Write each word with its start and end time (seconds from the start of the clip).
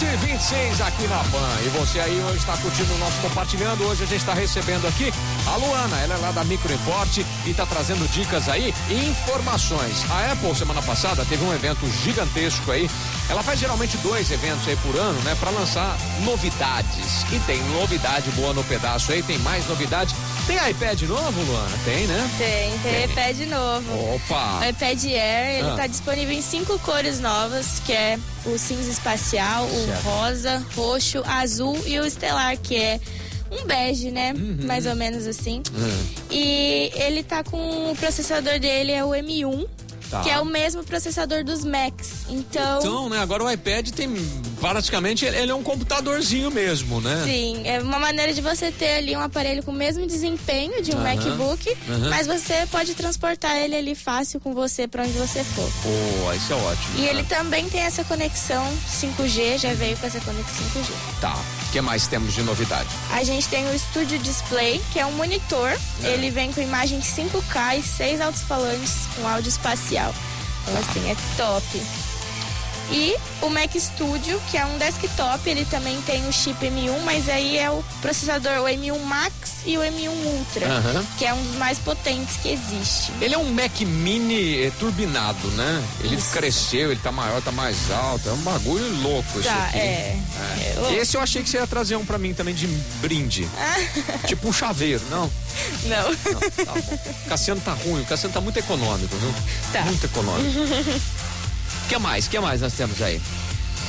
6 0.00 0.80
aqui 0.80 1.06
na 1.08 1.18
Pan. 1.24 1.60
E 1.62 1.68
você 1.68 2.00
aí 2.00 2.18
hoje 2.22 2.38
está 2.38 2.56
curtindo 2.56 2.94
o 2.94 2.98
nosso 2.98 3.20
compartilhando. 3.20 3.84
Hoje 3.84 4.04
a 4.04 4.06
gente 4.06 4.20
está 4.20 4.32
recebendo 4.32 4.86
aqui 4.88 5.12
a 5.46 5.56
Luana. 5.56 5.98
Ela 5.98 6.14
é 6.14 6.16
lá 6.16 6.30
da 6.30 6.42
Micro 6.42 6.72
Import 6.72 7.18
e 7.18 7.50
está 7.50 7.66
trazendo 7.66 8.10
dicas 8.10 8.48
aí 8.48 8.74
e 8.88 8.94
informações. 9.08 10.10
A 10.10 10.32
Apple, 10.32 10.54
semana 10.56 10.80
passada, 10.80 11.22
teve 11.26 11.44
um 11.44 11.52
evento 11.52 11.86
gigantesco 12.02 12.70
aí. 12.70 12.88
Ela 13.28 13.42
faz 13.42 13.60
geralmente 13.60 13.98
dois 13.98 14.30
eventos 14.30 14.66
aí 14.66 14.76
por 14.76 14.96
ano, 14.96 15.20
né? 15.20 15.36
Para 15.38 15.50
lançar 15.50 15.96
novidades. 16.24 17.22
E 17.30 17.38
tem 17.40 17.62
novidade 17.74 18.30
boa 18.30 18.54
no 18.54 18.64
pedaço 18.64 19.12
aí, 19.12 19.22
tem 19.22 19.38
mais 19.40 19.68
novidade. 19.68 20.14
Tem 20.46 20.56
iPad 20.70 21.02
novo, 21.02 21.42
Luana? 21.42 21.78
Tem, 21.84 22.06
né? 22.06 22.30
Tem, 22.38 22.78
tem, 22.78 22.92
tem. 22.92 23.04
iPad 23.04 23.38
novo. 23.48 24.14
Opa! 24.16 24.60
O 24.60 24.68
iPad 24.68 25.04
Air, 25.04 25.58
ele 25.58 25.70
está 25.70 25.84
ah. 25.84 25.86
disponível 25.86 26.34
em 26.34 26.42
cinco 26.42 26.78
cores 26.80 27.20
novas, 27.20 27.80
que 27.84 27.92
é 27.92 28.18
o 28.46 28.58
cinza 28.58 28.90
espacial, 28.90 29.64
certo. 29.92 30.04
rosa, 30.04 30.66
roxo, 30.74 31.22
azul 31.26 31.78
e 31.86 31.98
o 31.98 32.06
estelar, 32.06 32.56
que 32.58 32.76
é 32.76 33.00
um 33.50 33.66
bege, 33.66 34.10
né? 34.10 34.32
Uhum. 34.32 34.66
Mais 34.66 34.86
ou 34.86 34.94
menos 34.94 35.26
assim. 35.26 35.62
Uhum. 35.72 36.06
E 36.30 36.90
ele 36.94 37.22
tá 37.22 37.42
com 37.42 37.90
o 37.90 37.96
processador 37.96 38.58
dele 38.58 38.92
é 38.92 39.04
o 39.04 39.10
M1 39.10 39.66
Tá. 40.10 40.22
Que 40.22 40.30
é 40.30 40.40
o 40.40 40.44
mesmo 40.44 40.82
processador 40.82 41.44
dos 41.44 41.64
Macs. 41.64 42.24
Então. 42.28 42.80
Então, 42.80 43.08
né? 43.08 43.18
Agora 43.20 43.44
o 43.44 43.50
iPad 43.50 43.90
tem 43.90 44.08
praticamente 44.60 45.24
ele 45.24 45.50
é 45.50 45.54
um 45.54 45.62
computadorzinho 45.62 46.50
mesmo, 46.50 47.00
né? 47.00 47.22
Sim, 47.24 47.62
é 47.64 47.80
uma 47.80 47.98
maneira 47.98 48.32
de 48.32 48.40
você 48.40 48.70
ter 48.70 48.96
ali 48.98 49.16
um 49.16 49.20
aparelho 49.20 49.62
com 49.62 49.70
o 49.70 49.74
mesmo 49.74 50.06
desempenho 50.06 50.82
de 50.82 50.94
um 50.94 51.00
MacBook, 51.00 51.76
mas 52.08 52.26
você 52.26 52.66
pode 52.70 52.94
transportar 52.94 53.56
ele 53.56 53.74
ali 53.74 53.94
fácil 53.94 54.40
com 54.40 54.52
você 54.54 54.86
para 54.86 55.02
onde 55.04 55.12
você 55.12 55.42
for. 55.42 55.70
Pô, 55.82 56.32
isso 56.32 56.52
é 56.52 56.56
ótimo. 56.56 56.98
E 56.98 57.06
ele 57.06 57.24
também 57.24 57.68
tem 57.68 57.80
essa 57.80 58.04
conexão 58.04 58.66
5G, 58.88 59.58
já 59.58 59.72
veio 59.74 59.96
com 59.96 60.06
essa 60.06 60.20
conexão 60.20 60.66
5G. 60.74 60.92
Tá. 61.20 61.34
O 61.68 61.72
que 61.72 61.80
mais 61.80 62.06
temos 62.06 62.34
de 62.34 62.42
novidade? 62.42 62.88
A 63.12 63.22
gente 63.22 63.48
tem 63.48 63.68
o 63.68 63.78
Studio 63.78 64.18
Display, 64.18 64.80
que 64.92 64.98
é 64.98 65.06
um 65.06 65.12
monitor. 65.12 65.70
É. 66.02 66.12
Ele 66.12 66.30
vem 66.30 66.52
com 66.52 66.60
imagem 66.60 67.00
5K 67.00 67.78
e 67.78 67.82
seis 67.82 68.20
alto-falantes 68.20 69.06
com 69.14 69.26
áudio 69.26 69.48
espacial. 69.48 70.12
Então, 70.62 70.76
assim, 70.78 71.10
é 71.10 71.16
top. 71.36 72.09
E 72.90 73.14
o 73.40 73.48
Mac 73.48 73.70
Studio, 73.76 74.40
que 74.50 74.58
é 74.58 74.66
um 74.66 74.76
desktop, 74.78 75.48
ele 75.48 75.64
também 75.64 76.00
tem 76.02 76.26
o 76.26 76.32
chip 76.32 76.58
M1, 76.66 77.00
mas 77.04 77.28
aí 77.28 77.56
é 77.56 77.70
o 77.70 77.84
processador 78.02 78.60
o 78.60 78.64
M1 78.64 78.98
Max 79.04 79.60
e 79.64 79.78
o 79.78 79.80
M1 79.80 80.08
Ultra, 80.08 80.66
uhum. 80.66 81.06
que 81.16 81.24
é 81.24 81.32
um 81.32 81.42
dos 81.42 81.56
mais 81.56 81.78
potentes 81.78 82.36
que 82.36 82.48
existe. 82.48 83.12
Ele 83.20 83.34
é 83.34 83.38
um 83.38 83.52
Mac 83.52 83.80
Mini 83.80 84.64
eh, 84.64 84.72
turbinado, 84.78 85.46
né? 85.52 85.84
Ele 86.00 86.16
Isso. 86.16 86.32
cresceu, 86.32 86.90
ele 86.90 87.00
tá 87.00 87.12
maior, 87.12 87.40
tá 87.42 87.52
mais 87.52 87.90
alto, 87.90 88.28
é 88.28 88.32
um 88.32 88.38
bagulho 88.38 89.02
louco 89.02 89.38
esse 89.38 89.48
tá, 89.48 89.66
aqui. 89.66 89.78
É. 89.78 90.18
é. 90.90 90.94
Esse 90.96 91.16
eu 91.16 91.20
achei 91.20 91.42
que 91.42 91.48
você 91.48 91.58
ia 91.58 91.66
trazer 91.66 91.94
um 91.94 92.04
pra 92.04 92.18
mim 92.18 92.34
também 92.34 92.54
de 92.54 92.66
brinde. 93.00 93.48
tipo 94.26 94.48
um 94.48 94.52
chaveiro, 94.52 95.02
não? 95.10 95.30
Não. 95.84 96.10
não 96.10 96.40
tá. 96.64 96.74
Cassiano 97.28 97.60
tá 97.60 97.72
ruim, 97.72 98.02
o 98.02 98.06
Cassiano 98.06 98.34
tá 98.34 98.40
muito 98.40 98.58
econômico, 98.58 99.16
viu? 99.16 99.34
Tá. 99.72 99.82
Muito 99.82 100.04
econômico. 100.04 100.60
O 101.90 101.92
que 101.92 101.98
mais? 101.98 102.28
O 102.28 102.30
que 102.30 102.38
mais 102.38 102.60
nós 102.60 102.72
temos 102.74 103.02
aí? 103.02 103.20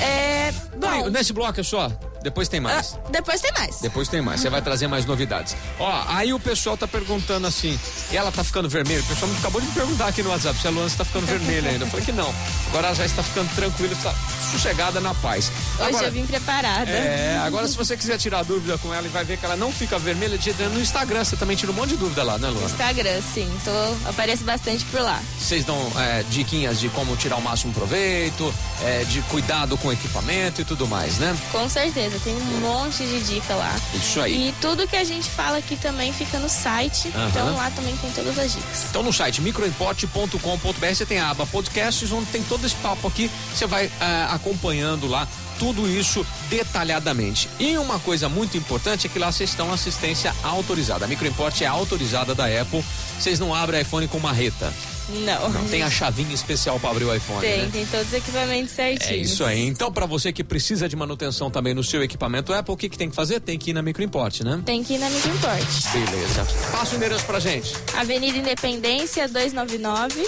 É. 0.00 0.52
Bom. 0.76 1.08
Nesse 1.10 1.32
bloco 1.32 1.60
é 1.60 1.62
só? 1.62 1.92
Depois 2.24 2.48
tem 2.48 2.58
mais. 2.58 2.94
Ah, 2.94 3.10
depois 3.10 3.38
tem 3.42 3.52
mais. 3.52 3.80
Depois 3.82 4.08
tem 4.08 4.22
mais. 4.22 4.40
Você 4.40 4.48
vai 4.48 4.62
trazer 4.62 4.86
mais 4.88 5.04
novidades. 5.04 5.54
Ó, 5.78 6.04
aí 6.08 6.32
o 6.32 6.40
pessoal 6.40 6.74
tá 6.74 6.88
perguntando 6.88 7.46
assim: 7.46 7.78
ela 8.10 8.32
tá 8.32 8.42
ficando 8.42 8.66
vermelha? 8.66 9.02
O 9.02 9.04
pessoal 9.04 9.30
acabou 9.38 9.60
de 9.60 9.66
me 9.66 9.74
perguntar 9.74 10.06
aqui 10.06 10.22
no 10.22 10.30
WhatsApp 10.30 10.58
se 10.58 10.66
a 10.66 10.70
Luana 10.70 10.86
está 10.86 11.04
ficando 11.04 11.26
vermelha 11.26 11.70
ainda. 11.70 11.84
Eu 11.84 11.88
falei 11.90 12.02
que 12.02 12.12
não. 12.12 12.34
Agora 12.68 12.86
ela 12.86 12.96
já 12.96 13.04
está 13.04 13.22
ficando 13.22 13.54
tranquila, 13.54 13.92
está 13.92 14.14
sossegada 14.50 15.02
na 15.02 15.12
paz. 15.14 15.52
Hoje 15.78 15.88
agora, 15.88 16.06
eu 16.06 16.12
vim 16.12 16.26
preparada. 16.26 16.90
É, 16.90 17.38
agora 17.44 17.68
se 17.68 17.76
você 17.76 17.94
quiser 17.94 18.16
tirar 18.16 18.42
dúvida 18.42 18.78
com 18.78 18.94
ela 18.94 19.06
e 19.06 19.10
vai 19.10 19.24
ver 19.24 19.36
que 19.36 19.44
ela 19.44 19.56
não 19.56 19.70
fica 19.70 19.98
vermelha, 19.98 20.38
no 20.72 20.80
Instagram 20.80 21.24
você 21.24 21.36
também 21.36 21.56
tira 21.56 21.72
um 21.72 21.74
monte 21.74 21.90
de 21.90 21.96
dúvida 21.96 22.22
lá, 22.22 22.38
né, 22.38 22.48
Luana? 22.48 22.66
Instagram, 22.66 23.20
sim. 23.34 23.52
Tô, 23.64 24.08
apareço 24.08 24.44
bastante 24.44 24.82
por 24.86 25.02
lá. 25.02 25.20
Vocês 25.38 25.62
dão 25.64 25.76
é, 25.98 26.22
diquinhas 26.30 26.80
de 26.80 26.88
como 26.88 27.14
tirar 27.16 27.36
o 27.36 27.42
máximo 27.42 27.74
proveito, 27.74 28.54
é, 28.82 29.04
de 29.04 29.20
cuidado 29.22 29.76
com 29.76 29.88
o 29.88 29.92
equipamento 29.92 30.62
e 30.62 30.64
tudo 30.64 30.86
mais, 30.86 31.18
né? 31.18 31.36
Com 31.52 31.68
certeza. 31.68 32.13
Tem 32.22 32.34
um 32.34 32.60
monte 32.60 33.04
de 33.04 33.20
dica 33.20 33.54
lá. 33.54 33.74
Isso 33.94 34.20
aí. 34.20 34.48
E 34.48 34.54
tudo 34.60 34.86
que 34.86 34.96
a 34.96 35.04
gente 35.04 35.28
fala 35.28 35.58
aqui 35.58 35.76
também 35.76 36.12
fica 36.12 36.38
no 36.38 36.48
site. 36.48 37.08
Uhum. 37.08 37.28
Então 37.28 37.56
lá 37.56 37.70
também 37.70 37.96
tem 37.96 38.10
todas 38.12 38.38
as 38.38 38.52
dicas. 38.52 38.86
Então 38.90 39.02
no 39.02 39.12
site 39.12 39.40
microimporte.com.br 39.40 40.86
você 40.94 41.06
tem 41.06 41.18
a 41.18 41.30
aba 41.30 41.46
podcasts 41.46 42.10
onde 42.12 42.26
tem 42.26 42.42
todo 42.44 42.66
esse 42.66 42.76
papo 42.76 43.08
aqui. 43.08 43.30
Você 43.54 43.66
vai 43.66 43.86
uh, 43.86 43.90
acompanhando 44.30 45.06
lá 45.06 45.26
tudo 45.58 45.88
isso 45.88 46.26
detalhadamente. 46.48 47.48
E 47.58 47.76
uma 47.78 47.98
coisa 47.98 48.28
muito 48.28 48.56
importante 48.56 49.06
é 49.06 49.10
que 49.10 49.18
lá 49.18 49.30
vocês 49.30 49.50
estão 49.50 49.72
assistência 49.72 50.34
autorizada. 50.42 51.04
A 51.04 51.08
Microimport 51.08 51.60
é 51.62 51.66
autorizada 51.66 52.34
da 52.34 52.46
Apple. 52.46 52.84
Vocês 53.18 53.38
não 53.38 53.54
abrem 53.54 53.80
iPhone 53.80 54.08
com 54.08 54.18
marreta. 54.18 54.72
Não. 55.08 55.48
Não 55.50 55.64
tem 55.68 55.82
a 55.82 55.90
chavinha 55.90 56.34
especial 56.34 56.80
para 56.80 56.90
abrir 56.90 57.04
o 57.04 57.14
iPhone. 57.14 57.40
Tem, 57.40 57.62
né? 57.62 57.70
tem 57.72 57.86
todos 57.86 58.06
os 58.06 58.12
equipamentos 58.14 58.72
certinhos. 58.72 59.10
É 59.10 59.16
isso 59.16 59.44
aí. 59.44 59.66
Então, 59.66 59.92
para 59.92 60.06
você 60.06 60.32
que 60.32 60.42
precisa 60.42 60.88
de 60.88 60.96
manutenção 60.96 61.50
também 61.50 61.74
no 61.74 61.84
seu 61.84 62.02
equipamento 62.02 62.52
Apple, 62.52 62.74
o 62.74 62.76
que, 62.76 62.88
que 62.88 62.96
tem 62.96 63.10
que 63.10 63.16
fazer? 63.16 63.40
Tem 63.40 63.58
que 63.58 63.70
ir 63.70 63.72
na 63.74 63.82
Microimport, 63.82 64.40
né? 64.40 64.60
Tem 64.64 64.82
que 64.82 64.94
ir 64.94 64.98
na 64.98 65.10
Microimport. 65.10 65.64
Beleza. 65.92 66.46
Passa 66.72 66.94
o 66.94 66.96
endereço 66.96 67.24
pra 67.24 67.38
gente. 67.38 67.74
Avenida 67.94 68.38
Independência 68.38 69.28
299. 69.28 70.26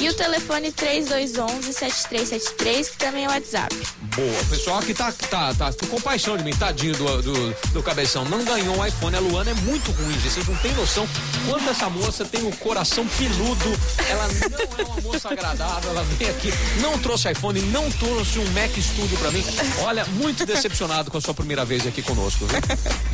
E 0.00 0.08
o 0.08 0.14
telefone 0.14 0.72
3211-7373, 0.72 2.90
que 2.90 2.96
também 2.96 3.26
é 3.26 3.28
o 3.28 3.30
WhatsApp. 3.30 3.76
Boa. 4.16 4.44
Pessoal 4.48 4.78
aqui 4.78 4.94
tá, 4.94 5.12
tá, 5.12 5.52
tá 5.52 5.70
com 5.74 5.88
compaixão 5.88 6.38
de 6.38 6.42
mim, 6.42 6.52
tadinho 6.52 6.96
do, 6.96 7.20
do, 7.20 7.54
do 7.74 7.82
cabeção. 7.82 8.24
Não 8.24 8.42
ganhou 8.42 8.78
um 8.78 8.86
iPhone. 8.86 9.14
A 9.14 9.20
Luana 9.20 9.50
é 9.50 9.54
muito 9.54 9.90
ruim, 9.92 10.14
gente. 10.14 10.30
Vocês 10.30 10.48
não 10.48 10.56
têm 10.56 10.72
noção 10.72 11.06
quanto 11.46 11.68
essa 11.68 11.90
moça 11.90 12.24
tem 12.24 12.48
o 12.48 12.56
coração 12.56 13.06
piludo. 13.06 13.78
Ela 14.08 14.26
não 14.26 14.32
é 14.78 14.84
uma 14.84 15.00
moça 15.02 15.28
agradável. 15.28 15.90
Ela 15.90 16.02
vem 16.02 16.30
aqui, 16.30 16.50
não 16.80 16.98
trouxe 16.98 17.30
iPhone, 17.30 17.60
não 17.60 17.90
trouxe 17.90 18.38
um 18.38 18.50
Mac 18.52 18.74
Studio 18.78 19.18
pra 19.18 19.30
mim. 19.30 19.44
Olha, 19.82 20.06
muito 20.06 20.46
decepcionado 20.46 21.10
com 21.10 21.18
a 21.18 21.20
sua 21.20 21.34
primeira 21.34 21.66
vez 21.66 21.86
aqui 21.86 22.00
conosco, 22.00 22.46
viu? 22.46 22.58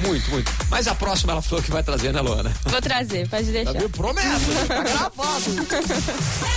Muito, 0.06 0.30
muito. 0.30 0.52
Mas 0.70 0.86
a 0.86 0.94
próxima 0.94 1.32
ela 1.32 1.42
falou 1.42 1.64
que 1.64 1.72
vai 1.72 1.82
trazer, 1.82 2.12
né, 2.12 2.20
Luana? 2.20 2.54
Vou 2.64 2.80
trazer, 2.80 3.28
pode 3.28 3.50
deixar. 3.50 3.74
Tá, 3.74 3.88
prometo, 3.88 4.66
tá 4.68 4.82
gravado. 4.82 5.56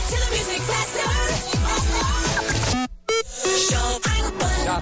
music 0.27 0.61
faster. 0.61 2.18